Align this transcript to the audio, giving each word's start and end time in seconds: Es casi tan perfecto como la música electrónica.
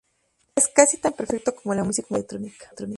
Es 0.55 0.67
casi 0.67 0.97
tan 0.97 1.13
perfecto 1.13 1.53
como 1.53 1.75
la 1.75 1.83
música 1.83 2.07
electrónica. 2.15 2.71